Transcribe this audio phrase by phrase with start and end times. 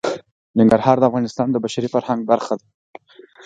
[0.59, 2.65] ننګرهار د افغانستان د بشري فرهنګ برخه ده.